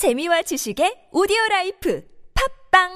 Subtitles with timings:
[0.00, 2.02] 재미와 지식의 오디오 life
[2.72, 2.88] 팟빵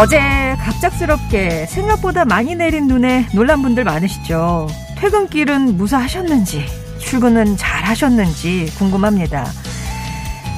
[0.00, 0.18] 어제
[0.64, 4.66] 갑작스럽게 생각보다 많이 내린 눈에 놀란 분들 많으시죠.
[4.96, 6.64] 퇴근길은 무사하셨는지,
[7.00, 9.44] 출근은 잘 하셨는지 궁금합니다.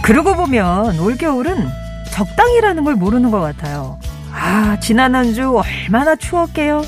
[0.04, 1.66] 그러고 보면 올겨울은
[2.12, 3.98] 적당이라는 걸 모르는 것 같아요.
[4.32, 6.82] 아, 지난 한 주 얼마나 추웠게요.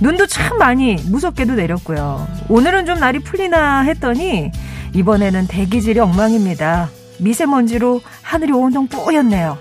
[0.00, 2.28] 눈도 참 많이 무섭게도 내렸고요.
[2.50, 4.52] 오늘은 좀 날이 풀리나 했더니
[4.94, 6.90] 이번에는 대기질이 엉망입니다.
[7.18, 9.56] 미세먼지로 하늘이 온통 뿌였네요.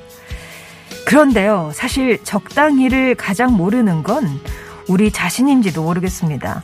[1.06, 4.28] 그런데요, 사실 적당히를 가장 모르는 건
[4.90, 6.64] 우리 자신인지도 모르겠습니다.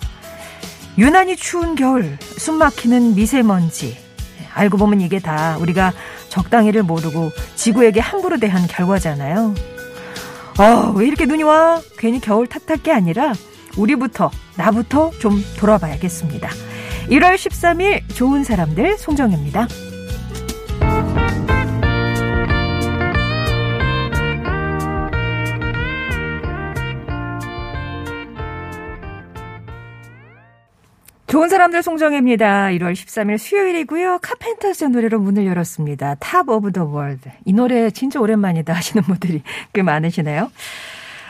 [0.97, 4.04] 유난히 추운 겨울, 숨 막히는 미세먼지.
[4.55, 5.93] 알고 보면 이게 다 우리가
[6.29, 9.53] 적당히를 모르고 지구에게 함부로 대한 결과잖아요.
[10.57, 11.81] 어, 왜 이렇게 눈이 와?
[11.97, 13.33] 괜히 겨울 탓할 게 아니라
[13.77, 16.49] 우리부터, 나부터 좀 돌아봐야겠습니다.
[17.09, 19.67] 1월 13일 좋은 사람들 송정입니다.
[31.35, 32.67] 좋은 사람들 송정애입니다.
[32.67, 34.19] 1월 13일 수요일이고요.
[34.21, 36.15] 카펜터스의 노래로 문을 열었습니다.
[36.21, 37.29] Top of the World.
[37.43, 39.41] 이 노래 진짜 오랜만이다 하시는 분들이
[39.73, 40.49] 꽤 많으시네요.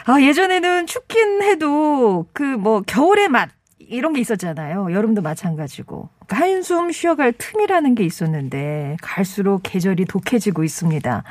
[0.06, 4.92] 아, 예전에는 춥긴 해도 그 뭐 겨울의 맛 이런 게 있었잖아요.
[4.92, 6.10] 여름도 마찬가지고.
[6.28, 11.24] 그러니까 한숨 쉬어갈 틈이라는 게 있었는데 갈수록 계절이 독해지고 있습니다.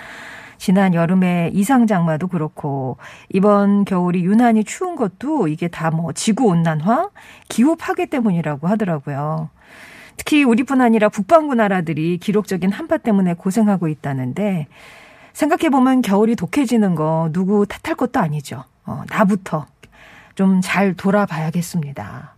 [0.64, 2.96] 지난 여름에 이상 장마도 그렇고
[3.28, 7.10] 이번 겨울이 유난히 추운 것도 이게 다 뭐 지구 온난화,
[7.50, 9.50] 기후 파괴 때문이라고 하더라고요.
[10.16, 14.66] 특히 우리뿐 아니라 북반구 나라들이 기록적인 한파 때문에 고생하고 있다는데
[15.34, 18.64] 생각해 보면 겨울이 독해지는 거 누구 탓할 것도 아니죠.
[18.86, 19.66] 어, 나부터
[20.34, 22.36] 좀 잘 돌아봐야겠습니다.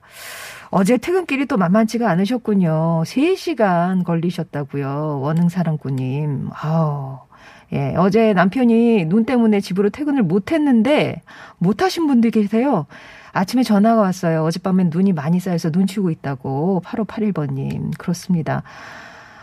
[0.70, 3.04] 어제 퇴근길이 또 만만치가 않으셨군요.
[3.06, 5.20] 3시간 걸리셨다고요.
[5.20, 6.50] 원흥사랑꾼님.
[6.52, 7.25] 아우.
[7.72, 11.22] 예, 어제 남편이 눈 때문에 집으로 퇴근을 못 했는데,
[11.58, 12.86] 못 하신 분들 계세요.
[13.32, 14.44] 아침에 전화가 왔어요.
[14.44, 16.82] 어젯밤엔 눈이 많이 쌓여서 눈 치고 있다고.
[16.84, 17.96] 8581번님.
[17.98, 18.62] 그렇습니다.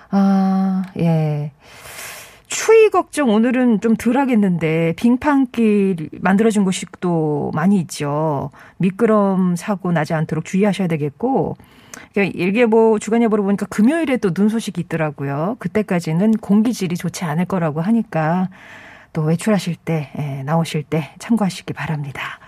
[0.10, 1.52] 아, 예.
[2.48, 8.52] 추위 걱정 오늘은 좀 덜 하겠는데, 빙판길 만들어진 곳이 또 많이 있죠.
[8.78, 11.58] 미끄럼 사고 나지 않도록 주의하셔야 되겠고,
[12.14, 15.58] 그러니까 일개보 주간예보로 보니까 금요일에 또 눈 소식이 있더라고요.
[15.60, 18.50] 그때까지는 공기질이 좋지 않을 거라고 하니까
[19.14, 22.40] 또 외출하실 때 예, 나오실 때 참고하시기 바랍니다.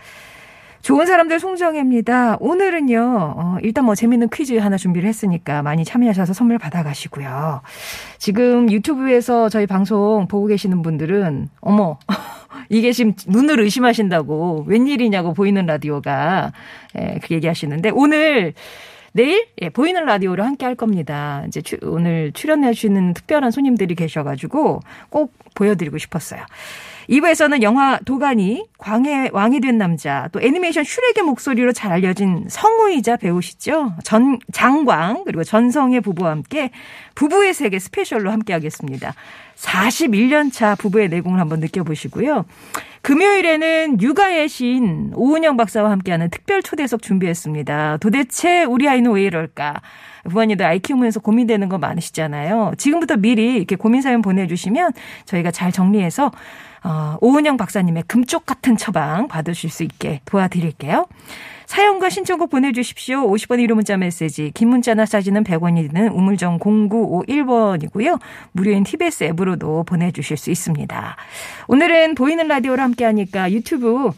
[0.81, 2.37] 좋은 사람들 송정혜입니다.
[2.39, 7.61] 오늘은요, 어, 일단 뭐 재밌는 퀴즈 하나 준비를 했으니까 많이 참여하셔서 선물 받아가시고요.
[8.19, 11.97] 지금 유튜브에서 저희 방송 보고 계시는 분들은, 어머,
[12.69, 16.51] 이게 지금 눈을 의심하신다고, 웬일이냐고 보이는 라디오가,
[16.99, 18.53] 예, 그 얘기 하시는데, 오늘,
[19.15, 21.45] 내일 예, 보이는 라디오로 함께 할 겁니다.
[21.47, 26.41] 이제 추, 오늘 출연해 주시는 특별한 손님들이 계셔가지고 꼭 보여드리고 싶었어요.
[27.09, 33.93] 2부에서는 영화 도가니, 광해 왕이 된 남자, 또 애니메이션 슈렉의 목소리로 잘 알려진 성우이자 배우시죠?
[34.03, 36.71] 전, 장광, 그리고 전성의 부부와 함께
[37.15, 39.13] 부부의 세계 스페셜로 함께 하겠습니다.
[39.55, 42.45] 41년 차 부부의 내공을 한번 느껴보시고요.
[43.01, 47.97] 금요일에는 육아의 시인 오은영 박사와 함께하는 특별 초대석 준비했습니다.
[47.97, 49.81] 도대체 우리 아이는 왜 이럴까?
[50.23, 52.73] 부모님들 아이 키우면서 고민되는 거 많으시잖아요.
[52.77, 54.93] 지금부터 미리 이렇게 고민 사연 보내주시면
[55.25, 56.31] 저희가 잘 정리해서
[56.85, 61.07] 어, 오은영 박사님의 금쪽 같은 처방 받으실 수 있게 도와드릴게요.
[61.65, 63.27] 사연과 신청곡 보내주십시오.
[63.27, 68.19] 50번 1호 문자 메시지, 긴 문자나 사진은 100원이 드는 우물정 0951번이고요.
[68.51, 71.15] 무료인 TBS 앱으로도 보내주실 수 있습니다.
[71.67, 74.11] 오늘은 보이는 라디오로 함께하니까 유튜브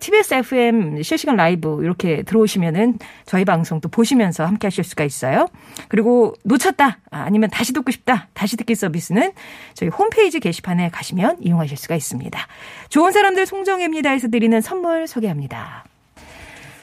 [0.00, 5.48] TBS FM 실시간 라이브 이렇게 들어오시면은 저희 방송 또 보시면서 함께 하실 수가 있어요.
[5.88, 9.32] 그리고 놓쳤다 아니면 다시 듣고 싶다 다시 듣기 서비스는
[9.74, 12.38] 저희 홈페이지 게시판에 가시면 이용하실 수가 있습니다.
[12.88, 15.84] 좋은 사람들 송정혜입니다에서 드리는 선물 소개합니다.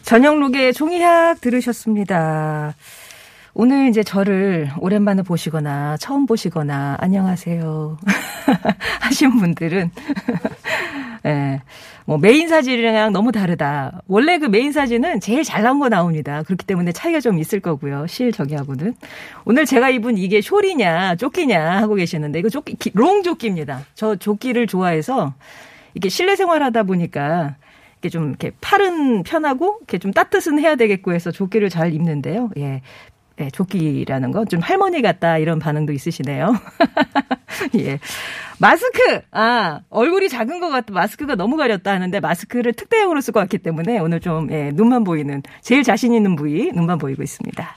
[0.04, 2.76] 저녁록의 종이학 들으셨습니다.
[3.54, 7.98] 오늘 이제 저를 오랜만에 보시거나 처음 보시거나 안녕하세요
[9.02, 9.92] 하신 분들은
[11.26, 11.62] 예.
[12.06, 14.02] 뭐 메인 사진이랑 너무 다르다.
[14.08, 16.42] 원래 그 메인 사진은 제일 잘 나온 거 나옵니다.
[16.44, 18.08] 그렇기 때문에 차이가 좀 있을 거고요.
[18.08, 18.96] 실 저기하고는.
[19.46, 23.86] 오늘 제가 입은 이게 숄이냐 조끼냐 하고 계시는데 이거 조끼 long 조끼입니다.
[23.94, 25.36] 저 조끼를 좋아해서
[25.94, 27.56] 이게 실내 생활하다 보니까
[28.00, 32.50] 이게 좀 이렇게 팔은 편하고 이렇게 좀 따뜻은 해야 되겠고 해서 조끼를 잘 입는데요.
[32.58, 32.82] 예.
[33.38, 36.54] 네, 조끼라는 거좀 할머니 같다 이런 반응도 있으시네요.
[37.80, 38.00] 예.
[38.60, 39.22] 마스크!
[39.32, 40.94] 아, 얼굴이 작은 것 같다.
[40.94, 45.82] 마스크가 너무 가렸다 하는데 마스크를 특대형으로 쓸것 같기 때문에 오늘 좀, 예, 눈만 보이는, 제일
[45.82, 47.76] 자신 있는 부위, 눈만 보이고 있습니다.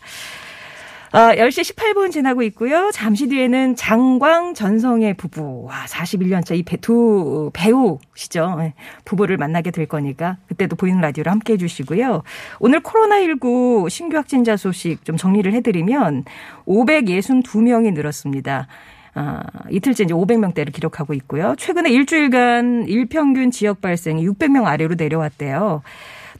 [1.14, 2.90] 어, 10시 18분 지나고 있고요.
[2.92, 5.62] 잠시 뒤에는 장광 전성의 부부.
[5.66, 8.56] 와, 41년차 이 배, 두 배우시죠.
[8.58, 8.74] 네,
[9.04, 12.24] 부부를 만나게 될 거니까 그때도 보이는 라디오를 함께 해 주시고요.
[12.58, 16.24] 오늘 코로나19 신규 확진자 소식 좀 정리를 해 드리면
[16.66, 18.66] 562명이 늘었습니다.
[19.14, 21.54] 아, 이틀째 이제 500명대를 기록하고 있고요.
[21.56, 25.82] 최근에 일주일간 일평균 지역 발생이 600명 아래로 내려왔대요.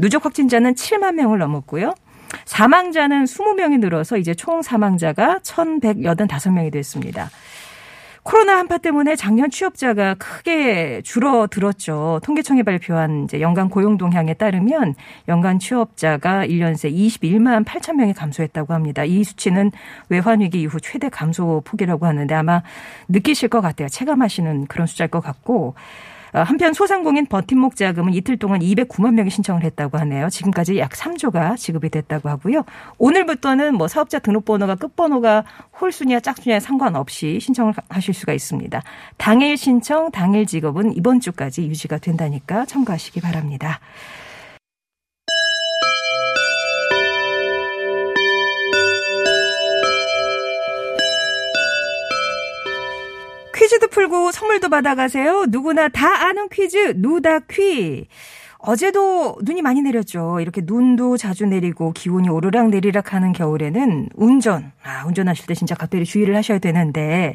[0.01, 1.95] 누적 확진자는 7만 명을 넘었고요.
[2.45, 7.31] 사망자는 20명이 늘어서 이제 총 사망자가 1,185명이 됐습니다.
[8.25, 12.21] 코로나 한파 때문에 작년 취업자가 크게 줄어들었죠.
[12.25, 14.95] 통계청이 발표한 이제 연간 고용 동향에 따르면
[15.29, 19.05] 연간 취업자가 1년 새 21만 8천 명이 감소했다고 합니다.
[19.05, 19.73] 이 수치는
[20.09, 22.63] 외환 위기 이후 최대 감소 폭이라고 하는데 아마
[23.09, 23.89] 느끼실 것 같아요.
[23.89, 25.75] 체감하시는 그런 숫자일 것 같고 어,
[26.43, 30.29] 한편 소상공인 버팀목 자금은 이틀 동안 209만 명이 신청을 했다고 하네요.
[30.29, 32.65] 지금까지 약 3조가 지급이 됐다고 하고요.
[32.99, 35.45] 오늘부터는 뭐 사업자 등록번호가 끝번호가
[35.81, 38.83] 홀수냐 짝수냐 상관없이 신청을 하실 수가 있습니다.
[39.17, 43.79] 당일 신청, 당일 직업은 이번 주까지 유지가 된다니까 참고하시기 바랍니다.
[53.95, 55.47] 풀고 선물도 받아가세요.
[55.49, 58.09] 누구나 다 아는 퀴즈 누다퀴.
[58.59, 60.41] 어제도 눈이 많이 내렸죠.
[60.41, 66.05] 이렇게 눈도 자주 내리고 기온이 오르락 내리락 하는 겨울에는 운전, 아, 운전하실 때 진짜 각별히
[66.05, 67.35] 주의를 하셔야 되는데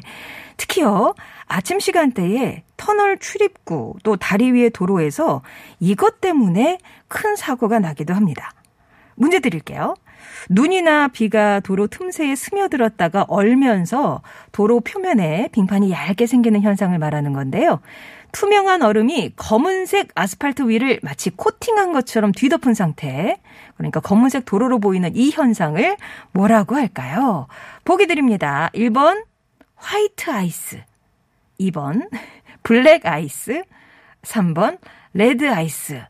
[0.58, 1.14] 특히요.
[1.46, 5.40] 아침 시간대에 터널 출입구 또 다리 위의 도로에서
[5.78, 6.78] 이것 때문에
[7.08, 8.52] 큰 사고가 나기도 합니다.
[9.14, 9.94] 문제 드릴게요.
[10.48, 14.22] 눈이나 비가 도로 틈새에 스며들었다가 얼면서
[14.52, 17.80] 도로 표면에 빙판이 얇게 생기는 현상을 말하는 건데요.
[18.32, 23.40] 투명한 얼음이 검은색 아스팔트 위를 마치 코팅한 것처럼 뒤덮은 상태.
[23.76, 25.96] 그러니까 검은색 도로로 보이는 이 현상을
[26.32, 27.48] 뭐라고 할까요?
[27.84, 28.70] 보기 드립니다.
[28.74, 29.24] 1번
[29.76, 30.82] white ice.
[31.58, 32.08] 2번
[32.62, 33.62] black ice.
[34.22, 34.78] 3번
[35.12, 36.00] red ice.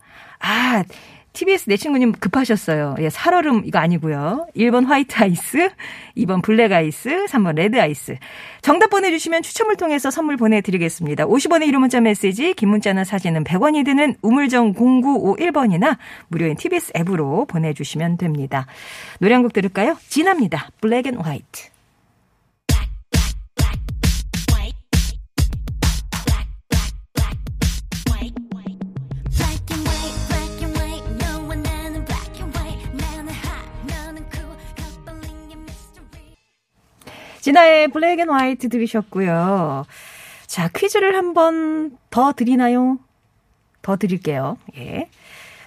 [0.40, 0.84] 아,
[1.32, 2.96] TBS 내 친구님 급하셨어요.
[2.98, 4.48] 예, 살얼음 이거 아니고요.
[4.56, 5.70] 1번 white ice,
[6.16, 8.16] 2번 black ice, 3번 red ice.
[8.62, 11.26] 정답 보내주시면 추첨을 통해서 선물 보내드리겠습니다.
[11.26, 15.96] 50원의 유료 문자 메시지, 긴 문자나 사진은 100원이 드는 우물정 0951번이나
[16.28, 18.66] 무료인 TBS 앱으로 보내주시면 됩니다.
[19.20, 19.96] 노래 한 곡 들을까요?
[20.08, 20.68] 지나입니다.
[20.82, 21.70] Black and White.
[37.40, 39.84] 지나의 Black and White 들으셨고요.
[40.46, 42.98] 자, 퀴즈를 한 번 더 드리나요?
[43.82, 44.56] 더 드릴게요.
[44.76, 45.08] 예.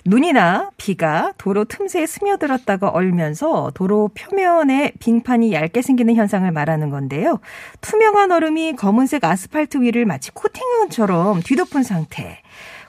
[0.05, 7.39] 눈이나 비가 도로 틈새에 스며들었다가 얼면서 도로 표면에 빙판이 얇게 생기는 현상을 말하는 건데요.
[7.79, 12.41] 투명한 얼음이 검은색 아스팔트 위를 마치 코팅처럼 뒤덮은 상태.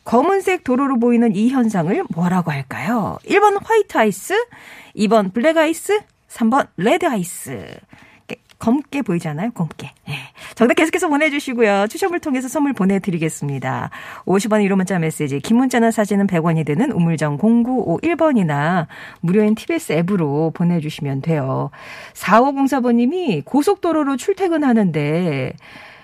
[0.04, 3.18] 검은색 도로로 보이는 이 현상을 뭐라고 할까요?
[3.24, 4.34] 1번 white ice,
[4.96, 7.68] 2번 black ice, 3번 red ice.
[8.64, 9.50] 검게 보이잖아요.
[9.50, 9.90] 검게.
[10.08, 10.14] 네.
[10.54, 11.86] 정답 계속해서 보내주시고요.
[11.88, 13.90] 추첨을 통해서 선물 보내드리겠습니다.
[14.24, 18.86] 50원 유료 문자 메시지, 긴 문자나 사진은 100원이 드는 우물정 0951번이나
[19.20, 21.70] 무료인 TBS 앱으로 보내주시면 돼요.
[22.14, 25.52] 4504번님이 고속도로로 출퇴근하는데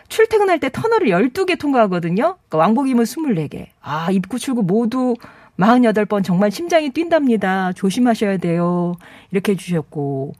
[0.08, 2.36] 출퇴근할 때 터널을 12개 통과하거든요.
[2.48, 3.68] 그러니까 왕복이면 24개.
[3.80, 5.14] 아, 입구 출구 모두
[5.58, 7.72] 48번 정말 심장이 뛴답니다.
[7.72, 8.96] 조심하셔야 돼요.
[9.30, 10.34] 이렇게 해주셨고.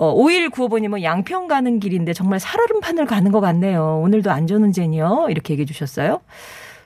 [0.00, 4.00] 어, 5195번님은 양평 가는 길인데 정말 살얼음판을 가는 것 같네요.
[4.02, 5.26] 오늘도 안전운전이요.
[5.28, 6.22] 이렇게 얘기해 주셨어요.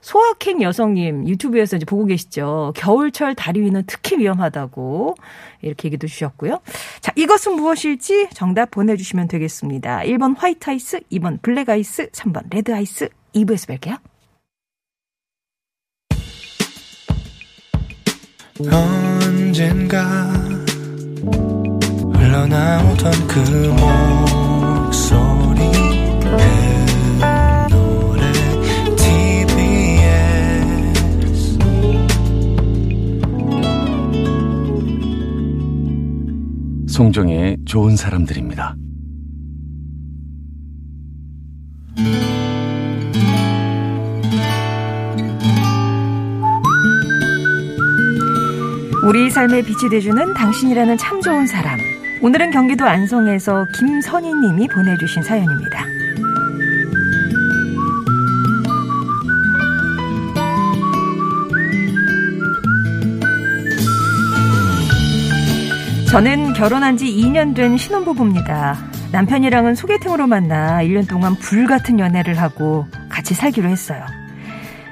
[0.01, 2.73] 소확행 여성님 유튜브에서 이제 보고 계시죠.
[2.75, 5.15] 겨울철 다리 위는 특히 위험하다고
[5.63, 6.59] 이렇게 얘기도 주셨고요.
[7.01, 10.01] 자, 이것은 무엇일지 정답 보내주시면 되겠습니다.
[10.01, 13.09] 1번 white ice, 2번 black ice, 3번 red ice.
[13.33, 13.99] 2부에서 뵐게요.
[18.73, 20.33] 언젠가
[22.35, 23.39] 흘러나오던 그
[24.91, 25.61] 목소리
[27.71, 28.33] 노래
[28.97, 30.19] TBS
[36.89, 38.75] 송정의 좋은 사람들입니다.
[49.07, 51.79] 우리 삶에 빛이 돼주는 당신이라는 참 좋은 사람
[52.25, 55.85] 오늘은 경기도 안성에서 김선희 님이 보내주신 사연입니다.
[66.11, 68.79] 저는 결혼한 지 2년 된 신혼부부입니다.
[69.13, 74.03] 남편이랑은 소개팅으로 만나 1년 동안 불같은 연애를 하고 같이 살기로 했어요.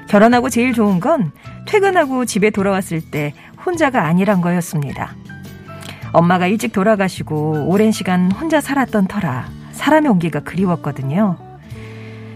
[0.07, 1.31] 결혼하고 제일 좋은 건
[1.65, 3.33] 퇴근하고 집에 돌아왔을 때
[3.65, 5.15] 혼자가 아니란 거였습니다.
[6.13, 11.37] 엄마가 일찍 돌아가시고 오랜 시간 혼자 살았던 터라 사람의 온기가 그리웠거든요.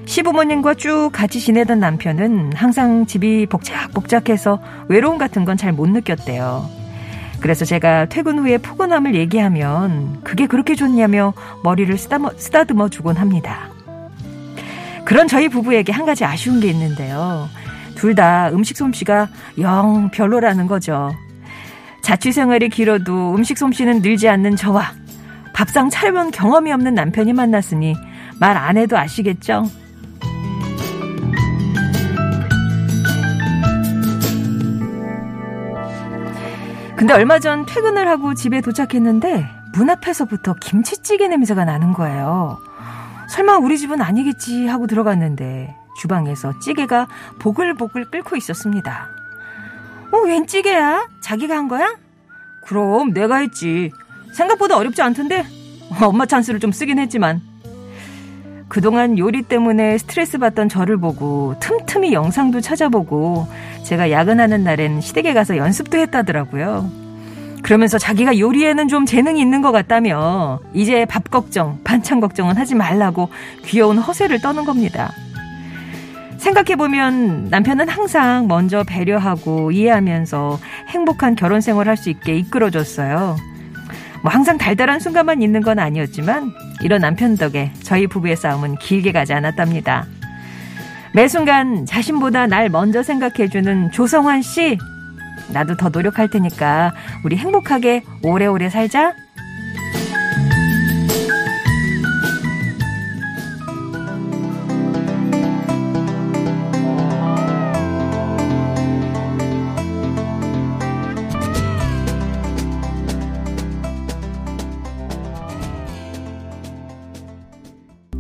[0.06, 6.66] 시부모님과 쭉 같이 지내던 남편은 항상 집이 복작복작해서 외로움 같은 건 잘 못 느꼈대요.
[7.40, 13.70] 그래서 제가 퇴근 후에 포근함을 얘기하면 그게 그렇게 좋냐며 머리를 쓰다듬어, 쓰다듬어 주곤 합니다.
[15.06, 17.48] 그런 저희 부부에게 한 가지 아쉬운 게 있는데요.
[17.96, 19.28] 둘 다 음식 솜씨가
[19.60, 21.14] 영 별로라는 거죠.
[22.08, 24.94] 자취 생활이 길어도 음식 솜씨는 늘지 않는 저와
[25.54, 27.98] 밥상 차려본 경험이 없는 남편이 만났으니
[28.40, 29.66] 말 안 해도 아시겠죠?
[36.96, 42.58] 근데 얼마 전 퇴근을 하고 집에 도착했는데 문 앞에서부터 김치찌개 냄새가 나는 거예요.
[43.28, 47.10] 설마 우리 집은 아니겠지 하고 들어갔는데 주방에서 찌개가
[47.40, 49.17] 보글보글 끓고 있었습니다.
[50.12, 51.08] 어, 웬 찌개야?
[51.22, 51.96] 자기가 한 거야?
[52.66, 53.92] 그럼 내가 했지.
[54.34, 55.46] 생각보다 어렵지 않던데?
[56.02, 57.42] 엄마 찬스를 좀 쓰긴 했지만.
[58.68, 63.48] 그동안 요리 때문에 스트레스 받던 저를 보고 틈틈이 영상도 찾아보고
[63.84, 67.08] 제가 야근하는 날엔 시댁에 가서 연습도 했다더라고요.
[67.64, 73.30] 그러면서 자기가 요리에는 좀 재능이 있는 것 같다며 이제 밥 걱정, 반찬 걱정은 하지 말라고
[73.66, 75.12] 귀여운 허세를 떠는 겁니다.
[76.48, 83.36] 생각해보면 남편은 항상 먼저 배려하고 이해하면서 행복한 결혼 생활 할 수 있게 이끌어줬어요.
[84.22, 89.34] 뭐 항상 달달한 순간만 있는 건 아니었지만 이런 남편 덕에 저희 부부의 싸움은 길게 가지
[89.34, 90.06] 않았답니다.
[91.14, 94.78] 매 순간 자신보다 날 먼저 생각해주는 조성환 씨,
[95.50, 96.94] 나도 더 노력할 테니까
[97.26, 99.16] 우리 행복하게 오래오래 살자.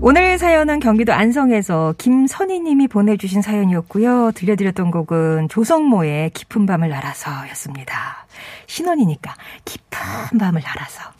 [0.07, 4.31] 오늘 사연은 경기도 안성에서 김선희 님이 보내주신 사연이었고요.
[4.35, 8.25] 들려드렸던 곡은 조성모의 깊은 밤을 날아서 였습니다.
[8.67, 9.35] 신혼이니까
[9.65, 11.11] 깊은 밤을 날아서.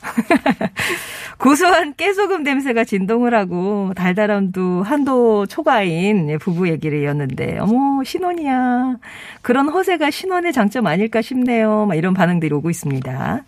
[1.38, 9.00] 고소한 깨소금 냄새가 진동을 하고 달달함도 한도 초과인 부부 얘기를 이었는데 어머 신혼이야.
[9.42, 11.88] 그런 허세가 신혼의 장점 아닐까 싶네요.
[11.88, 13.44] 막 이런 반응들이 오고 있습니다.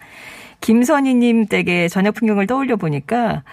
[0.59, 3.43] 김선희님 댁의 저녁 풍경을 떠올려 보니까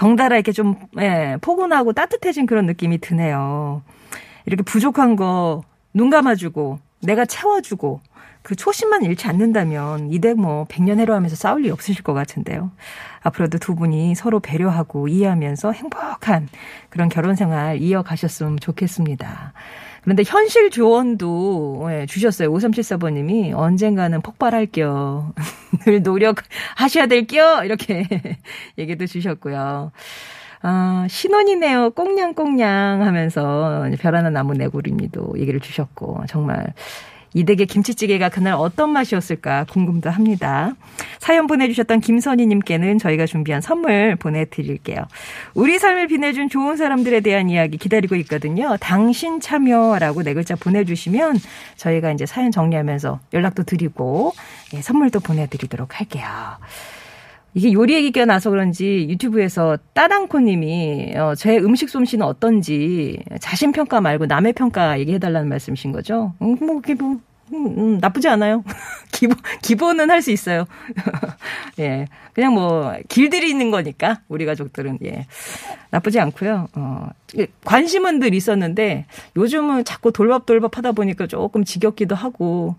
[0.00, 3.82] 덩달아 이렇게 좀 예, 포근하고 따뜻해진 그런 느낌이 드네요.
[4.46, 8.00] 이렇게 부족한 거 눈 감아주고 내가 채워주고
[8.42, 12.70] 그 초심만 잃지 않는다면 이댁 뭐 백년 해로 하면서 싸울 일 없으실 것 같은데요.
[13.22, 16.48] 앞으로도 두 분이 서로 배려하고 이해하면서 행복한
[16.88, 19.52] 그런 결혼 생활 이어가셨으면 좋겠습니다.
[20.02, 22.52] 그런데 현실 조언도 예, 주셨어요.
[22.52, 25.34] 5374번님이 언젠가는 폭발할게요.
[25.84, 27.60] 늘 노력하셔야 될게요.
[27.64, 28.06] 이렇게
[28.78, 29.92] 얘기도 주셨고요.
[30.62, 31.90] 아, 신혼이네요.
[31.90, 36.74] 꽁냥꽁냥 하면서 별 하나 나무 내구리미도 얘기를 주셨고 정말
[37.32, 40.72] 이 댁의 김치찌개가 그날 어떤 맛이었을까 궁금도 합니다.
[41.18, 45.06] 사연 보내주셨던 김선희님께는 저희가 준비한 선물 보내드릴게요.
[45.54, 48.76] 우리 삶을 빛내준 좋은 사람들에 대한 이야기 기다리고 있거든요.
[48.80, 51.38] 당신 참여라고 네 글자 보내주시면
[51.76, 54.32] 저희가 이제 사연 정리하면서 연락도 드리고
[54.74, 56.26] 예, 선물도 보내드리도록 할게요.
[57.54, 64.26] 이게 요리 얘기가 나서 그런지 유튜브에서 따당코님이 어, 제 음식 솜씨는 어떤지 자신 평가 말고
[64.26, 66.34] 남의 평가 얘기해달라는 말씀이신 거죠.
[66.42, 67.20] 음, 뭐, 뭐
[67.52, 68.62] 음, 음, 나쁘지 않아요.
[69.12, 70.66] 기본, 기본은 할 수 있어요.
[71.80, 72.06] 예.
[72.34, 75.26] 그냥 뭐, 길들이 있는 거니까, 우리 가족들은, 예.
[75.90, 76.68] 나쁘지 않고요.
[76.74, 77.08] 어,
[77.64, 82.76] 관심은 늘 있었는데, 요즘은 자꾸 돌밥돌밥 하다 보니까 조금 지겹기도 하고,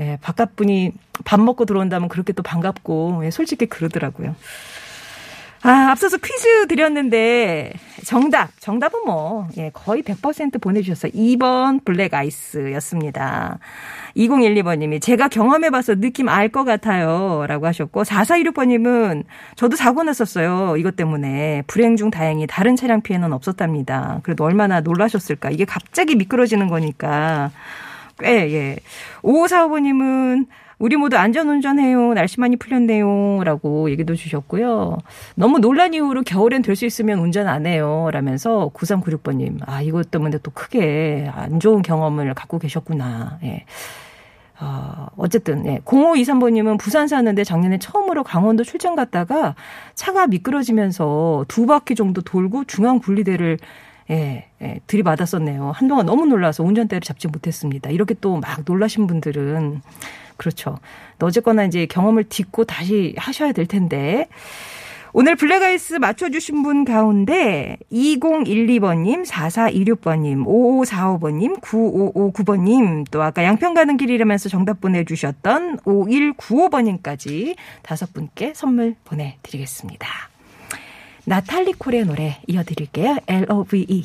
[0.00, 0.92] 예, 바깥 분이
[1.24, 4.34] 밥 먹고 들어온다면 그렇게 또 반갑고, 예, 솔직히 그러더라고요.
[5.62, 7.72] 아, 앞서서 퀴즈 드렸는데,
[8.04, 11.10] 정답, 정답은 뭐, 예, 거의 100% 보내주셨어요.
[11.12, 13.58] 2번 블랙 아이스였습니다.
[14.16, 17.46] 2012번님이 제가 경험해봐서 느낌 알 것 같아요.
[17.48, 19.24] 라고 하셨고, 4416번님은
[19.56, 20.76] 저도 사고 났었어요.
[20.76, 21.62] 이것 때문에.
[21.66, 24.20] 불행 중 다행히 다른 차량 피해는 없었답니다.
[24.22, 25.50] 그래도 얼마나 놀라셨을까.
[25.50, 27.50] 이게 갑자기 미끄러지는 거니까.
[28.18, 28.76] 꽤, 예.
[29.22, 30.46] 5545번님은
[30.78, 32.14] 우리 모두 안전운전해요.
[32.14, 33.42] 날씨 많이 풀렸네요.
[33.44, 34.98] 라고 얘기도 주셨고요.
[35.34, 38.10] 너무 논란 이후로 겨울엔 될 수 있으면 운전 안 해요.
[38.12, 39.58] 라면서 9396번님.
[39.66, 43.38] 아, 이것 때문에 또 크게 안 좋은 경험을 갖고 계셨구나.
[43.44, 43.64] 예.
[44.60, 45.78] 어, 어쨌든, 예.
[45.84, 49.54] 0523번님은 부산 사는데 작년에 처음으로 강원도 출장 갔다가
[49.94, 53.58] 차가 미끄러지면서 두 바퀴 정도 돌고 중앙 분리대를
[54.10, 55.72] 예, 예, 들이받았었네요.
[55.74, 57.90] 한동안 너무 놀라서 운전대를 잡지 못했습니다.
[57.90, 59.80] 이렇게 또 막 놀라신 분들은
[60.36, 60.78] 그렇죠.
[61.20, 64.28] 어쨌거나 이제 경험을 딛고 다시 하셔야 될 텐데.
[65.18, 74.82] 오늘 블랙아이스 맞춰주신 분 가운데 2012번님, 4426번님, 5545번님, 9559번님, 또 아까 양평 가는 길이라면서 정답
[74.82, 80.06] 보내주셨던 5195번님까지 다섯 분께 선물 보내드리겠습니다.
[81.26, 83.18] 나탈리 콜의 노래 이어드릴게요.
[83.26, 84.04] L-O-V-E.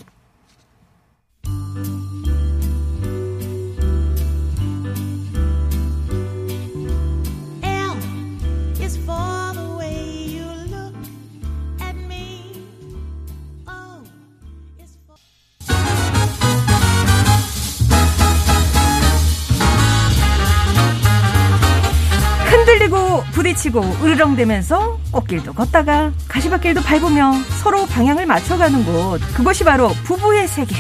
[22.52, 29.22] 흔들리고 부딪히고 으르렁대면서 꽃길도 걷다가 가시밭길도 밟으며 서로 방향을 맞춰가는 곳.
[29.34, 30.76] 그것이 바로 부부의 세계.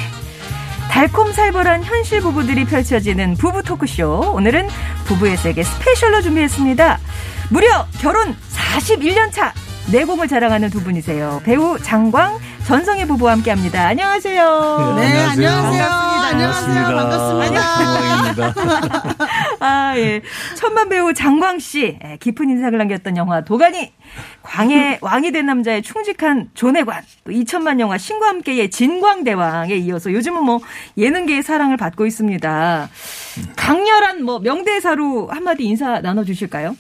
[0.90, 4.34] 달콤살벌한 현실 부부들이 펼쳐지는 부부 토크쇼.
[4.36, 4.68] 오늘은
[5.06, 7.00] 부부의 세계 스페셜로 준비했습니다.
[7.50, 9.54] 무려 결혼 41년 차
[9.92, 11.42] 내공을 자랑하는 두 분이세요.
[11.46, 13.88] 배우 장광 전성희 부부와 함께합니다.
[13.88, 14.96] 안녕하세요.
[14.98, 15.50] 네, 안녕하세요.
[15.52, 16.28] 반갑습니다.
[16.28, 16.84] 안녕하세요.
[18.36, 19.41] 반갑습니다.
[19.62, 20.22] 아, 예.
[20.56, 23.94] 천만 배우 장광 씨, 예, 깊은 인상을 남겼던 영화 도가니,
[24.42, 30.60] 광의 왕이 된 남자의 충직한 존해관, 또 2천만 영화 신과 함께의 진광대왕에 이어서 요즘은 뭐
[30.98, 32.90] 예능계의 사랑을 받고 있습니다.
[33.56, 36.76] 강렬한 뭐 명대사로 한마디 인사 나눠주실까요?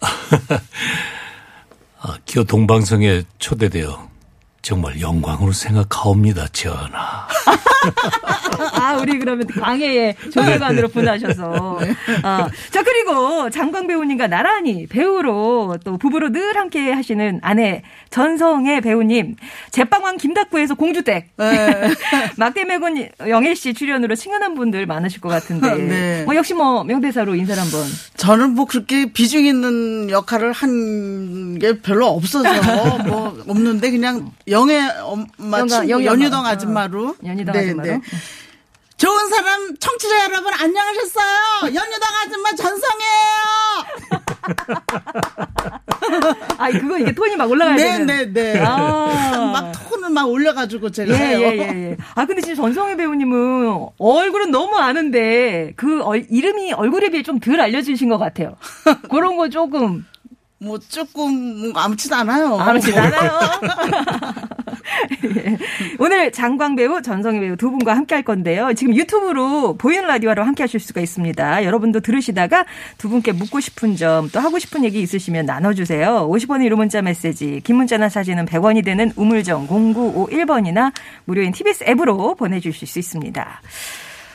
[2.02, 4.08] 아, 기어 동방성에 초대되어
[4.62, 7.26] 정말 영광으로 생각하옵니다, 전하.
[8.74, 11.80] 아, 우리 그러면 광해의 조별관으로 분하셔서.
[12.22, 19.36] 아, 자, 그리고 장광 배우님과 나란히 배우로 또 부부로 늘 함께 하시는 아내 전성애 배우님.
[19.70, 21.30] 제빵왕 김닥구에서 공주댁.
[22.36, 25.74] 막대매군 영애 씨 출연으로 친근한 분들 많으실 것 같은데.
[25.76, 26.22] 네.
[26.24, 27.80] 뭐 역시 뭐 명대사로 인사를 한번.
[28.20, 32.48] 저는 뭐 그렇게 비중 있는 역할을 한 게 별로 없어서
[33.06, 36.44] 뭐 없는데 그냥 영애 엄마 영가- 친구 연유동.
[36.46, 37.88] 아줌마로 연희동 네, 아줌마로.
[37.90, 38.00] 네.
[39.00, 41.74] 좋은 사람 청취자 여러분 안녕하셨어요.
[41.74, 43.40] 연유동 아줌마 전성이에요.
[46.58, 48.06] 아, 그거 이게 톤이 막 올라가야 되는.
[48.06, 48.60] 네 네 네.
[48.62, 49.06] 아.
[49.54, 51.18] 막 톤을 막 올려가지고 제가 예.
[51.40, 51.58] 예, 예,
[51.90, 51.96] 예.
[52.14, 57.58] 아, 근데 진짜 전성희 배우님은 얼굴은 너무 아는데 그 얼- 이름이 얼굴에 비해 좀 덜
[57.58, 58.56] 알려주신 것 같아요.
[59.10, 60.04] 그런 거 조금
[60.62, 62.58] 뭐 조금 아무렇지도 않아요.
[62.58, 63.30] 아무렇지 않아요.
[65.24, 65.56] 예.
[65.98, 68.74] 오늘 장광 배우, 전성희 배우 두 분과 함께 할 건데요.
[68.74, 71.64] 지금 유튜브로 보이는 라디오로 함께 하실 수가 있습니다.
[71.64, 72.66] 여러분도 들으시다가
[72.98, 76.28] 두 분께 묻고 싶은 점, 또 하고 싶은 얘기 있으시면 나눠주세요.
[76.30, 80.92] 50원의 유료 문자 메시지, 긴 문자나 사진은 100원이 되는 우물정 0951번이나
[81.24, 83.62] 무료인 TBS 앱으로 보내주실 수 있습니다.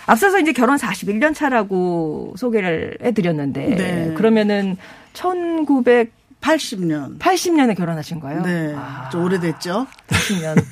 [0.08, 4.14] 앞서서 이제 결혼 41년 차라고 소개를 해드렸는데, 네.
[4.16, 4.78] 그러면은
[5.16, 6.12] 1900
[6.46, 7.18] 80년.
[7.18, 8.44] 80년에 결혼하신 거예요?
[8.44, 8.74] 네.
[8.78, 9.88] 아, 좀 오래됐죠.
[10.08, 10.64] 80년.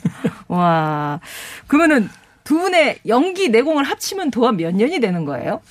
[0.48, 1.20] 와.
[1.66, 2.10] 그러면은
[2.44, 5.62] 두 분의 연기 내공을 합치면 도합 몇 년이 되는 거예요?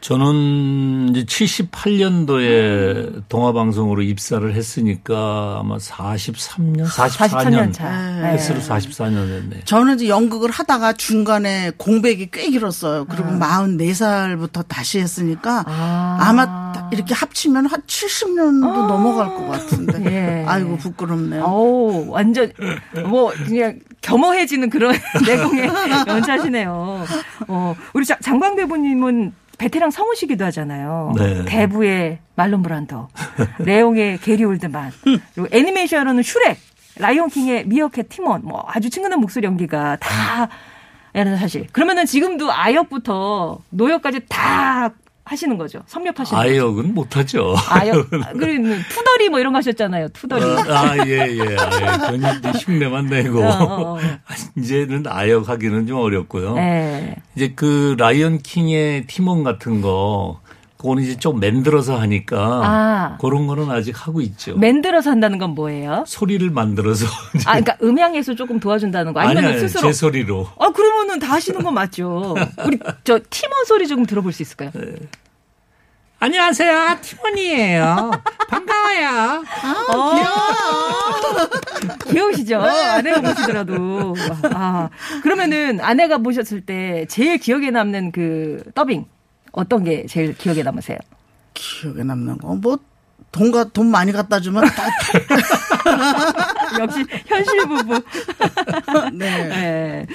[0.00, 7.72] 저는 이제 78년도에 동화방송으로 입사를 했으니까 아마 43년, 44년.
[7.72, 7.90] 차.
[8.20, 8.32] 네.
[8.32, 9.60] 횟수로 44년 됐네.
[9.66, 13.04] 저는 이제 연극을 하다가 중간에 공백이 꽤 길었어요.
[13.10, 16.18] 그리고 44살부터 다시 했으니까 아.
[16.20, 16.32] 아.
[16.32, 20.00] 마 이렇게 합치면 한 70년도 넘어갈 것 같은데.
[20.10, 20.44] 예.
[20.48, 21.44] 아이고 부끄럽네요.
[21.44, 22.50] 오, 완전
[23.06, 25.70] 뭐 그냥 겸허해지는 그런 내공의
[26.08, 27.04] 연차시네요.
[27.48, 31.12] 어, 우리 장- 장광 대부님은 베테랑 성우시기도 하잖아요.
[31.18, 31.44] 네.
[31.44, 33.08] 대부의 말론 브란더,
[33.58, 34.90] 레옹의 게리 올드만,
[35.34, 36.56] 그리고 애니메이션으로는 슈렉,
[36.96, 40.48] 라이온킹의 미어캣 티몬, 뭐 아주 친근한 목소리 연기가 다
[41.14, 41.66] 야는 사실.
[41.72, 44.92] 그러면은 지금도 아역부터 노역까지 다
[45.30, 45.78] 하시는 거죠.
[45.86, 46.50] 섭렵하시는 거죠.
[46.50, 47.54] 아역은 못하죠.
[47.68, 48.10] 아역.
[48.36, 50.08] 그리고 투덜이 뭐 이런 거 하셨잖아요.
[50.08, 50.44] 투덜이.
[50.44, 51.56] 아, 예, 예.
[51.56, 52.50] 아, 예.
[52.58, 53.40] 흉내만 내고.
[53.40, 53.98] 어, 어, 어.
[54.58, 56.54] 이제는 아역 하기는 좀 어렵고요.
[56.54, 57.14] 네.
[57.36, 60.40] 이제 그 라이언 킹의 티몬 같은 거,
[60.80, 62.38] 그거는 이제 좀 만들어서 하니까.
[62.64, 63.18] 아.
[63.20, 64.56] 그런 거는 아직 하고 있죠.
[64.56, 66.04] 만들어서 한다는 건 뭐예요?
[66.06, 67.04] 소리를 만들어서.
[67.44, 69.82] 아, 그러니까 음향에서 조금 도와준다는 거 아니면 아니, 아니, 스스로?
[69.88, 70.48] 제 소리로.
[70.58, 72.34] 아, 그러면은 다 하시는 건 맞죠.
[72.64, 74.70] 우리 저 팀원 소리 조금 들어볼 수 있을까요?
[76.18, 76.96] 안녕하세요.
[77.02, 78.10] 티머니예요.
[78.48, 79.44] 반가워요.
[82.08, 82.58] 귀여우시죠?
[82.58, 84.16] 아내가 보시더라도.
[84.54, 84.88] 아,
[85.22, 89.04] 그러면은 아내가 보셨을 때 제일 기억에 남는 그 더빙
[89.52, 90.98] 어떤 게 제일 기억에 남으세요?
[91.54, 92.78] 기억에 남는 거 뭐
[93.32, 94.82] 돈가 돈 많이 갖다 주면 다
[96.80, 98.02] 역시 현실 부부.
[99.14, 99.48] 네.
[99.48, 100.06] 네.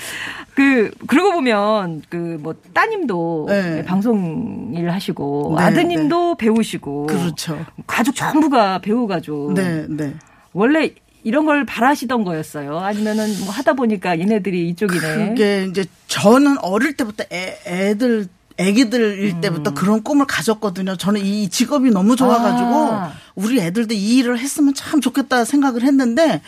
[0.53, 3.85] 그 그러고 보면 그 뭐 따님도 네.
[3.85, 7.65] 방송 일 하시고 네, 아드님도 배우시고 그렇죠.
[7.87, 9.53] 가족 전부가 배우 가족.
[9.53, 10.13] 네, 네.
[10.53, 10.93] 원래
[11.23, 12.77] 이런 걸 바라시던 거였어요.
[12.79, 15.29] 아니면은 뭐 하다 보니까 얘네들이 이쪽이네.
[15.29, 20.95] 그게 이제 저는 어릴 때부터 애, 애들 애기들일 때부터 그런 꿈을 가졌거든요.
[20.95, 23.11] 저는 이 직업이 너무 좋아가지고 아.
[23.35, 26.41] 우리 애들도 이 일을 했으면 참 좋겠다 생각을 했는데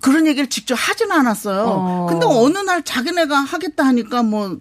[0.00, 1.64] 그런 얘기를 직접 하지는 않았어요.
[1.66, 2.06] 어.
[2.08, 4.58] 근데 어느 날 자기네가 하겠다 하니까 뭐,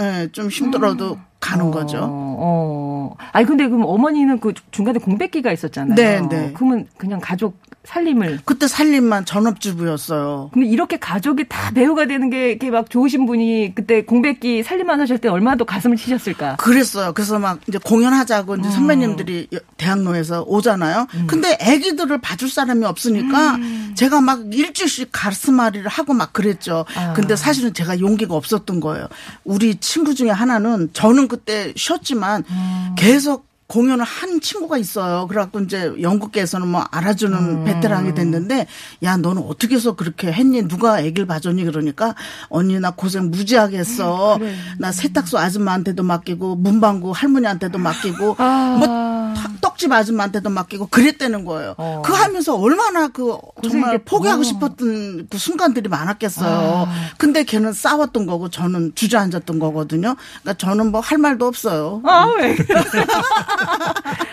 [0.00, 1.98] 예, 좀 힘들어도 가는 거죠.
[1.98, 3.16] 어, 어.
[3.32, 5.94] 아니 근데 그럼 어머니는 그 중간에 공백기가 있었잖아요.
[5.94, 6.52] 네, 네.
[6.54, 10.50] 그러면 그냥 가족 살림을 그때 살림만 전업주부였어요.
[10.52, 15.18] 근데 이렇게 가족이 다 배우가 되는 게 이렇게 막 좋으신 분이 그때 공백기 살림만 하실
[15.18, 16.56] 때 얼마나 더 가슴을 치셨을까?
[16.56, 17.12] 그랬어요.
[17.14, 18.60] 그래서 막 이제 공연하자고 음.
[18.60, 21.06] 이제 선배님들이 여- 대학로에서 오잖아요.
[21.26, 23.94] 근데 애기들을 봐줄 사람이 없으니까 음.
[23.96, 26.84] 제가 막 일주일씩 가슴앓이를 하고 막 그랬죠.
[26.94, 27.12] 아.
[27.14, 29.06] 근데 사실은 제가 용기가 없었던 거예요.
[29.44, 32.94] 우리 친구 중에 하나는 저는 그때 쉬었지만 음.
[32.98, 35.26] 계속 공연을 한 친구가 있어요.
[35.28, 37.64] 그래갖고 이제 영국계에서는 뭐 알아주는 음.
[37.66, 38.66] 베테랑이 됐는데
[39.02, 40.66] 야 너는 어떻게 해서 그렇게 했니?
[40.66, 41.64] 누가 애기를 봐줬니?
[41.64, 42.14] 그러니까
[42.48, 44.38] 언니 나 고생 무지하게 했어.
[44.78, 48.76] 나 세탁소 아줌마한테도 맡기고 문방구 할머니한테도 맡기고 아.
[48.78, 48.86] 뭐
[49.34, 51.74] 타- 떡집 아줌마한테도 맡기고 그랬다는 거예요.
[51.76, 52.00] 어.
[52.02, 53.36] 그거 하면서 얼마나 그
[53.68, 53.98] 정말.
[53.98, 54.44] 포기하고 어.
[54.44, 56.86] 싶었던 그 순간들이 많았겠어요.
[56.88, 56.92] 아.
[57.18, 60.16] 근데 걔는 싸웠던 거고 저는 주저앉았던 거거든요.
[60.42, 62.00] 그러니까 저는 뭐 할 말도 없어요.
[62.04, 62.56] 아, 왜?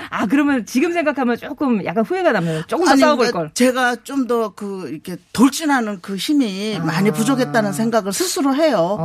[0.09, 2.63] 아, 그러면 지금 생각하면 조금 약간 후회가 남네요.
[2.67, 3.51] 조금 더 아니, 싸워볼 걸.
[3.53, 8.97] 제가 좀 더 그 이렇게 돌진하는 그 힘이 많이 부족했다는 생각을 스스로 해요.
[8.99, 9.03] 아.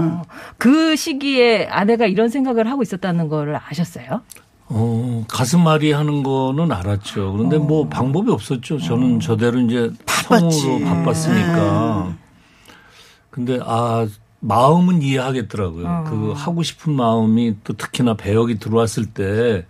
[0.00, 0.22] 어,
[0.58, 4.20] 그 시기에 아내가 이런 생각을 하고 있었다는 걸 아셨어요?
[4.66, 7.32] 어, 가슴앓이 하는 거는 알았죠.
[7.32, 8.78] 그런데 뭐 방법이 없었죠.
[8.78, 10.60] 저는 저대로 이제 바빴지.
[10.60, 12.14] 성우로 바빴으니까.
[13.30, 14.06] 근데 아,
[14.44, 16.04] 마음은 이해하겠더라고요.
[16.06, 19.64] 그 하고 싶은 마음이 또 특히나 배역이 들어왔을 때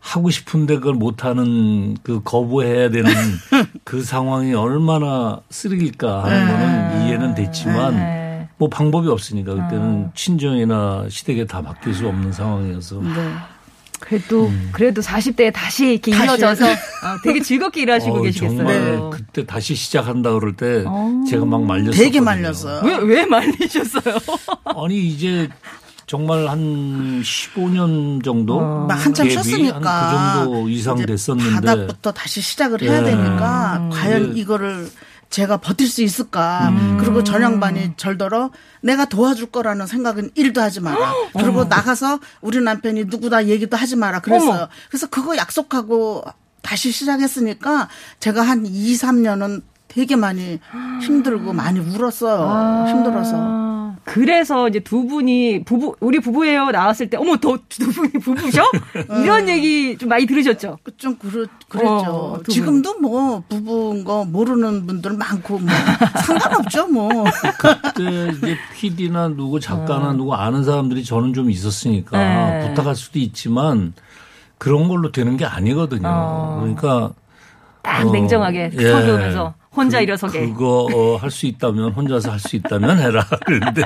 [0.00, 3.10] 하고 싶은데 그걸 못하는 그 거부해야 되는
[3.84, 8.48] 그 상황이 얼마나 쓰레기일까 하는 거는 이해는 됐지만 네.
[8.56, 13.00] 뭐 방법이 없으니까 그때는 친정이나 시댁에 다 맡길 수 없는 상황이어서
[14.00, 16.24] 그래도, 그래도 40대에 다시 이렇게 다시.
[16.24, 16.76] 이어져서 어,
[17.24, 18.56] 되게 즐겁게 일하시고 어, 계시겠어요.
[18.58, 21.24] 정말 그때 다시 시작한다 그럴 때 어.
[21.28, 21.92] 제가 막 말렸어요.
[21.92, 22.82] 되게 말렸어요.
[22.84, 24.14] 왜, 왜 말리셨어요?
[24.64, 25.48] 아니 이제
[26.06, 32.12] 정말 한 15년 정도 막 한참 데뷔 쉬었으니까 한 그 정도 이상 이제 됐었는데 바닥부터
[32.12, 33.04] 다시 시작을 해야 예.
[33.04, 34.40] 되니까 과연 네.
[34.40, 34.88] 이거를
[35.30, 36.68] 제가 버틸 수 있을까?
[36.70, 36.98] 음.
[37.00, 41.12] 그리고 전양반이 절더러 내가 도와줄 거라는 생각은 일도 하지 마라.
[41.36, 44.20] 그리고 나가서 우리 남편이 누구다 얘기도 하지 마라.
[44.20, 44.50] 그랬어요.
[44.50, 44.68] 어머.
[44.88, 46.24] 그래서 그거 약속하고
[46.62, 47.88] 다시 시작했으니까
[48.20, 50.60] 제가 한 2, 3년은 되게 많이
[51.02, 52.86] 힘들고 많이 울었어요.
[52.88, 53.75] 힘들어서.
[54.06, 58.62] 아, 그래서 이제 두 분이 부부 우리 부부예요 나왔을 때 어머 더 두 분이 부부셔?
[59.22, 60.78] 이런 얘기 좀 많이 들으셨죠?
[60.96, 61.86] 좀 그랬, 그랬죠.
[61.88, 65.68] 어, 두 지금도 뭐 부부인 거 모르는 분들 많고 뭐
[66.24, 67.24] 상관없죠 뭐.
[67.58, 72.50] 그때 이제 PD나 누구 작가나 누구 아는 사람들이 저는 좀 있었으니까 어.
[72.60, 72.68] 네.
[72.68, 73.92] 부탁할 수도 있지만
[74.58, 76.08] 그런 걸로 되는 게 아니거든요.
[76.08, 76.58] 어.
[76.60, 77.10] 그러니까
[77.82, 78.88] 딱 어, 냉정하게 예.
[78.90, 80.40] 서두면서 혼자 그- 일어서게.
[80.40, 83.26] 그거 어, 할 수 있다면 혼자서 할 수 있다면 해라.
[83.44, 83.82] 그런데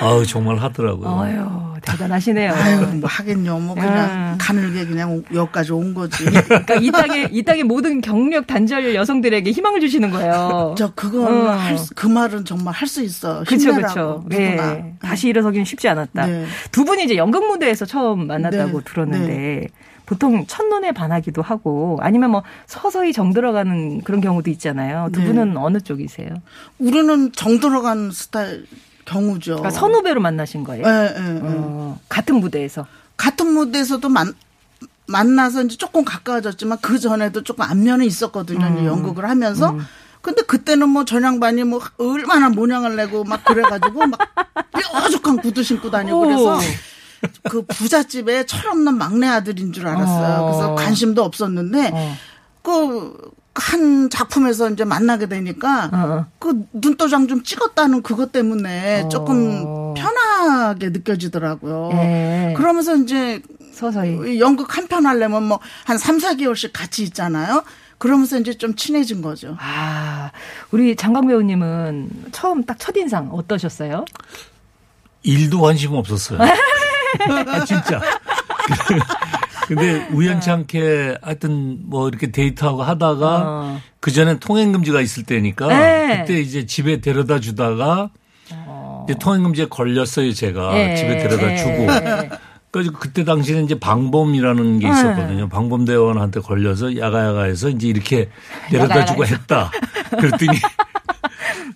[0.00, 1.08] 아우 정말 하더라고요.
[1.08, 2.52] 어휴 대단하시네요.
[2.52, 3.58] 아유 뭐 하겠요.
[3.58, 4.38] 뭐 그냥 음.
[4.38, 6.24] 가늘게 그냥 여기까지 온 거지.
[6.48, 10.74] 그러니까 이 땅에 이 땅의 모든 경력 단절 여성들에게 희망을 주시는 거예요.
[10.78, 11.50] 저 그거 어.
[11.52, 13.44] 할 수- 그 말은 정말 할 수 있어.
[13.44, 14.24] 그렇죠, 그렇죠.
[14.28, 14.94] 네.
[15.00, 16.26] 다시 일어서기는 쉽지 않았다.
[16.26, 16.46] 네.
[16.72, 18.84] 두 분이 이제 연극 무대에서 처음 만났다고 네.
[18.84, 19.66] 들었는데
[20.08, 25.10] 보통 첫눈에 반하기도 하고 아니면 뭐 서서히 정 들어가는 그런 경우도 있잖아요.
[25.12, 25.26] 두 네.
[25.26, 26.28] 분은 어느 쪽이세요?
[26.78, 28.66] 우리는 정 들어간 스타일
[29.04, 29.56] 경우죠.
[29.56, 30.86] 그러니까 선후배로 만나신 거예요?
[30.86, 31.40] 예, 예, 예.
[31.42, 32.86] 어, 같은 무대에서.
[33.18, 34.32] 같은 무대에서도 만,
[35.06, 38.64] 만나서 이제 조금 가까워졌지만 그 전에도 조금 안면은 있었거든요.
[38.64, 38.86] 음.
[38.86, 39.76] 연극을 하면서.
[40.22, 44.18] 근데 그때는 뭐 전양반이 뭐 얼마나 모양을 내고 막 그래가지고 막
[44.72, 46.60] 뾰족한 구두 신고 다니고 그래서 오.
[47.48, 50.42] 그 부잣집에 철없는 막내 아들인 줄 알았어요.
[50.42, 50.46] 어.
[50.46, 52.14] 그래서 관심도 없었는데 어.
[52.62, 56.26] 그한 작품에서 이제 만나게 되니까 어, 어.
[56.38, 59.08] 그 눈도장 좀 찍었다는 그것 때문에 어.
[59.08, 61.90] 조금 편하게 느껴지더라고요.
[61.94, 62.54] 예.
[62.56, 64.40] 그러면서 이제 서서히.
[64.40, 67.62] 연극 한 편 하려면 뭐 한 3, 4개월씩 같이 있잖아요.
[67.98, 69.56] 그러면서 이제 좀 친해진 거죠.
[69.60, 70.30] 아,
[70.70, 74.04] 우리 장강 배우님은 처음 딱 첫인상 어떠셨어요?
[75.24, 76.38] 일도 관심 없었어요.
[77.46, 78.00] 아, 진짜.
[79.66, 83.80] 근데 우연치 않게 하여튼 뭐 이렇게 데이트하고 하다가 어.
[84.00, 86.20] 그 전에 통행금지가 있을 때니까 네.
[86.20, 88.10] 그때 이제 집에 데려다 주다가
[89.04, 92.30] 이제 통행금지에 걸렸어요 제가 예, 집에 데려다 예, 주고 예.
[92.70, 95.48] 그래서 그때 당시에는 이제 방범이라는 게 있었거든요.
[95.48, 98.28] 방범대원한테 걸려서 야가야가해서 이제 이렇게
[98.68, 99.70] 데려다 주고 했다.
[100.10, 100.58] 그랬더니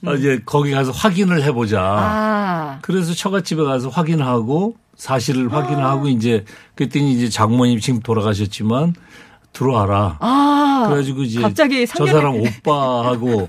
[0.06, 1.80] 어, 이제 거기 가서 확인을 해보자.
[1.80, 8.94] 아, 그래서 처갓집에 가서 확인하고 사실을 확인하고 이제 그랬더니 이제 장모님 지금 돌아가셨지만
[9.52, 10.16] 들어와라.
[10.20, 10.86] 아.
[10.88, 13.48] 그래가지고 이제 갑자기 저 사람 오빠하고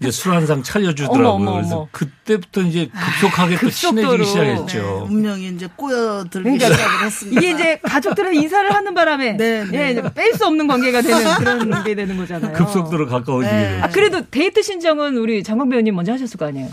[0.00, 1.28] 이제 술 한 상 차려주더라고요.
[1.28, 1.88] 어머, 어머, 그래서 어머.
[1.92, 4.24] 그때부터 이제 급속하게 또 급속도로.
[4.24, 5.06] 친해지기 시작했죠.
[5.08, 7.40] 운명이 이제 꼬여들기 그러니까 시작을 했습니다.
[7.40, 9.96] 이게 이제 가족들은 인사를 하는 바람에 네, 네.
[9.96, 12.52] 예, 뺄수 없는 관계가 되는 그런 게 되는 거잖아요.
[12.52, 13.68] 급속도로 가까워지게 네.
[13.70, 13.84] 되죠.
[13.84, 16.68] 아, 그래도 데이트 신청은 우리 장광 배우님 먼저 하셨을 거 아니에요?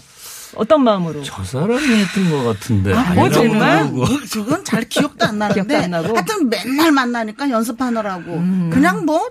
[0.56, 1.24] 어떤 마음으로?
[1.24, 2.94] 저 사람이 했던 것 같은데.
[2.94, 3.86] 아, 어, 아니라고 정말?
[3.86, 6.16] 뭐 그건 잘 기억도 안 나는데 기억도 안 나고?
[6.16, 8.32] 하여튼 맨날 만나니까 연습하느라고
[8.72, 9.30] 그냥 뭐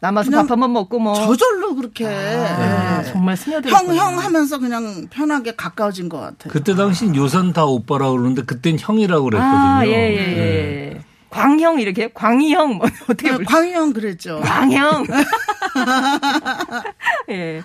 [0.00, 1.14] 남아서 밥 한번 먹고 뭐.
[1.14, 3.10] 저절로 그렇게 아, 예.
[3.10, 3.70] 정말 스며들.
[3.70, 6.52] 형, 형 하면서 그냥 편하게 가까워진 것 같아요.
[6.52, 9.56] 그때 당시 요산 다 오빠라고 그러는데 그땐 형이라고 그랬거든요.
[9.58, 10.92] 아, 예, 예, 네.
[10.96, 11.05] 예.
[11.30, 14.40] 광형 이렇게 광희형 뭐 어떻게 네, 불 광희 형 그랬죠.
[14.40, 15.06] 광형.
[17.30, 17.62] 예.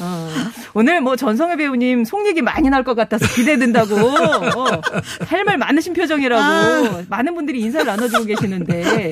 [0.00, 0.28] 어.
[0.74, 3.94] 오늘 뭐 전성회 배우님 속 얘기 많이 나올 것 같아서 기대된다고.
[3.96, 4.80] 어.
[5.26, 6.42] 할말 많으신 표정이라고.
[6.42, 7.02] 아.
[7.08, 9.10] 많은 분들이 인사를 나눠주고 계시는데.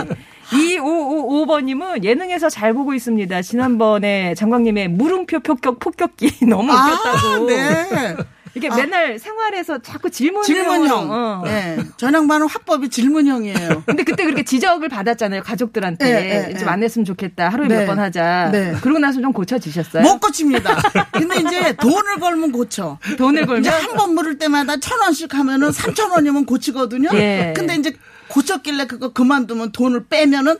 [0.50, 3.42] 2555번님은 예능에서 잘 보고 있습니다.
[3.42, 7.28] 지난번에 장광님의 물음표 폭격, 폭격기 너무 웃겼다고.
[7.28, 8.16] 아, 네.
[8.54, 10.44] 이게 맨날 생활에서 자꾸 질문을.
[10.44, 11.10] 질문형.
[11.10, 11.42] 어.
[11.44, 11.78] 네.
[11.96, 13.82] 전형반은 화법이 질문형이에요.
[13.86, 15.42] 근데 그때 그렇게 지적을 받았잖아요.
[15.42, 16.04] 가족들한테.
[16.04, 16.72] 네, 네, 좀 네.
[16.72, 17.48] 안 했으면 좋겠다.
[17.50, 17.78] 하루에 네.
[17.80, 18.50] 몇번 하자.
[18.52, 18.74] 네.
[18.80, 20.02] 그러고 나서 좀 고쳐지셨어요?
[20.02, 20.76] 못 고칩니다.
[21.12, 22.98] 근데 이제 돈을 걸면 고쳐.
[23.16, 23.60] 돈을 걸면?
[23.62, 27.08] 이제 한 번 물을 때마다 천 원씩 하면은 삼천 원이면 고치거든요.
[27.14, 27.52] 예.
[27.56, 27.92] 근데 이제
[28.28, 30.56] 고쳤길래 그거 그만두면 돈을 빼면은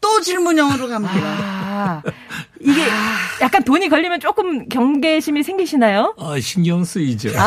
[0.00, 1.12] 또 질문형으로 갑니다.
[1.14, 1.69] 아,
[2.60, 2.82] 이게
[3.40, 6.14] 약간 돈이 걸리면 조금 경계심이 생기시나요?
[6.18, 7.30] 아, 신경 쓰이죠.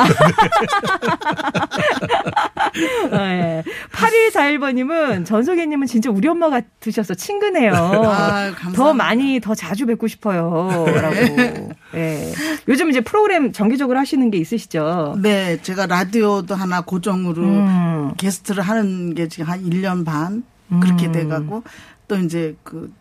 [3.12, 3.64] 어, 예.
[3.92, 7.72] 8141번님은 전소개님은 진짜 우리 엄마 같으셔서 친근해요.
[7.72, 8.72] 감사합니다.
[8.74, 10.86] 더 많이 더 자주 뵙고 싶어요.
[10.88, 11.16] 라고.
[11.94, 12.34] 예.
[12.68, 15.18] 요즘 이제 프로그램 정기적으로 하시는 게 있으시죠?
[15.22, 18.14] 네, 제가 라디오도 하나 고정으로 음.
[18.18, 20.44] 게스트를 하는 게 지금 한 1년 반
[20.82, 21.64] 그렇게 돼가고
[22.08, 22.92] 또 이제 그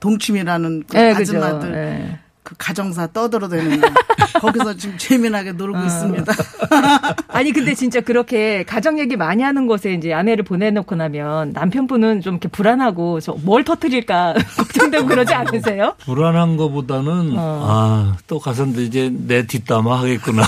[0.00, 1.38] 동침이라는 그 예, 그죠.
[1.38, 2.18] 아줌마들 예.
[2.42, 3.88] 그 가정사 떠들어대는 거
[4.40, 5.84] 거기서 지금 재미나게 놀고 어.
[5.84, 6.32] 있습니다.
[7.28, 12.34] 아니 근데 진짜 그렇게 가정 얘기 많이 하는 곳에 이제 아내를 보내놓고 나면 남편분은 좀
[12.34, 15.94] 이렇게 불안하고 저뭘 터뜨릴까 걱정되고 그러지 않으세요?
[15.98, 17.66] 불안한 거보다는 어.
[17.68, 20.42] 아, 또 가서는 이제 내 뒷담화 하겠구나.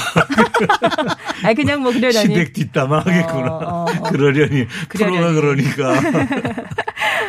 [1.44, 3.48] 아니 그냥 뭐 그러려니 시댁 뒷담화 하겠구나.
[3.48, 4.02] 어, 어, 어.
[4.04, 5.62] 그러려니 프로가 그러려니.
[5.62, 6.26] 그러니까.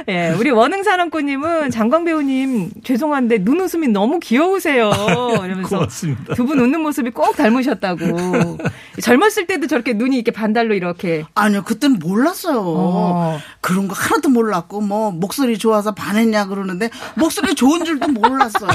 [0.10, 4.92] 예, 우리 원흥사랑꾼님은 장광 배우님 죄송한데 눈웃음이 너무 귀여 우세요.
[5.44, 6.34] 이러면서 고맙습니다.
[6.36, 8.58] 두 분 웃는 모습이 꼭 닮으셨다고.
[9.02, 11.26] 젊었을 때도 저렇게 눈이 이렇게 반달로 이렇게.
[11.36, 12.62] 아니요, 그때는 몰랐어요.
[12.66, 13.40] 어.
[13.62, 18.70] 그런 거 하나도 몰랐고, 뭐, 목소리 좋아서 반했냐 그러는데, 목소리 좋은 줄도 몰랐어요.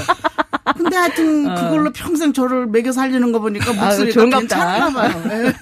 [0.78, 4.12] 근데 하여튼, 그걸로 평생 저를 먹여 살리는 거 보니까 목소리가 어.
[4.12, 4.90] 좋은가 괜찮나.
[4.90, 5.22] 봐요.
[5.28, 5.52] 네.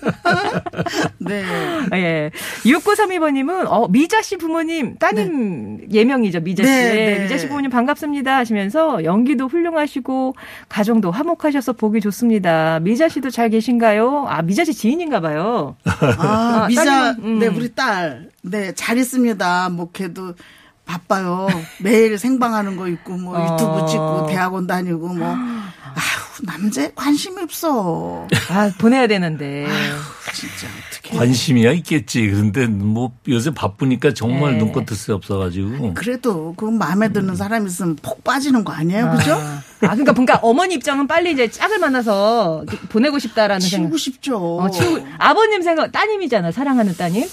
[1.19, 1.45] 네.
[1.95, 2.31] 예.
[2.65, 6.71] 6932번님은, 어, 미자 씨 부모님, 따님 예명이죠, 미자 씨.
[6.71, 7.23] 네, 네.
[7.25, 10.35] 미자 씨 부모님 반갑습니다 하시면서 연기도 훌륭하시고,
[10.69, 12.81] 가정도 화목하셔서 보기 좋습니다.
[12.81, 14.27] 미자 씨도 잘 계신가요?
[14.29, 15.77] 아, 미자 씨 지인인가 봐요.
[15.85, 17.39] 아, 아, 미자, 따님은, 음.
[17.39, 18.29] 네, 우리 딸.
[18.43, 19.71] 네, 잘 있습니다.
[19.71, 20.35] 뭐, 걔도
[20.87, 21.49] 바빠요.
[21.81, 23.43] 매일 생방하는 거 있고, 뭐, 어.
[23.43, 25.27] 유튜브 찍고, 대학원 다니고, 뭐.
[25.27, 28.27] 아휴, 남자에 관심이 없어.
[28.51, 29.67] 아, 보내야 되는데.
[30.33, 31.17] 진짜, 어떻게.
[31.17, 32.29] 관심이야 있겠지.
[32.29, 34.59] 그런데 뭐 요새 바쁘니까 정말 네.
[34.59, 35.95] 눈꽃 뜰새 없어가지고.
[35.95, 39.11] 그래도, 그 마음에 드는 사람 있으면 폭 빠지는 거 아니에요?
[39.17, 39.33] 그죠?
[39.33, 43.85] 아, 아, 그러니까, 그러니까 어머니 입장은 빨리 이제 짝을 만나서 보내고 싶다라는 생각.
[43.85, 44.59] 치우고 싶죠.
[44.59, 47.27] 어, 치우고, 아버님 생각, 따님이잖아, 사랑하는 따님.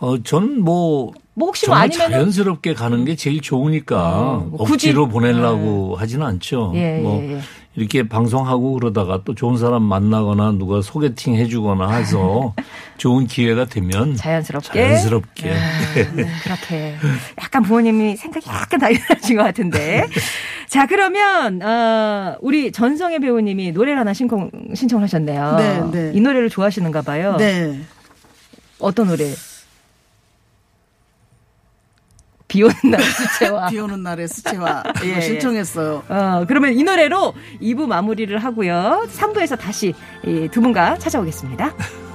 [0.00, 4.62] 어, 저는 뭐, 뭐 혹시 뭐 정말 아니면 자연스럽게 가는 게 제일 좋으니까 어, 뭐
[4.62, 6.72] 억지로 보내려고 하지는 않죠.
[6.74, 7.40] 예, 뭐 예, 예.
[7.76, 12.54] 이렇게 방송하고 그러다가 또 좋은 사람 만나거나 누가 소개팅 해주거나 해서
[12.96, 14.68] 좋은 기회가 되면 자연스럽게.
[14.72, 15.50] 자연스럽게.
[16.16, 16.96] 네, 그렇게
[17.40, 20.06] 약간 부모님이 생각이 약간 다르신 것 같은데.
[20.66, 25.56] 자 그러면 어, 우리 전성애 배우님이 노래를 하나 신청 신청을 하셨네요.
[25.56, 26.12] 네, 네.
[26.14, 26.48] 이 노래를 어.
[26.48, 26.54] 네.
[26.54, 27.36] 좋아하시는가 봐요.
[27.36, 27.78] 네.
[28.78, 29.24] 어떤 노래?
[29.28, 29.34] 어떤 노래?
[32.50, 33.68] 비 오는 날 수채화.
[33.70, 35.20] 비 오는 날에 수채화 예, 이거 예.
[35.20, 36.02] 신청했어요.
[36.08, 37.32] 어, 그러면 이 노래로
[37.62, 39.06] 2부 마무리를 하고요.
[39.16, 39.94] 3부에서 다시
[40.26, 41.72] 이두 분과 찾아오겠습니다.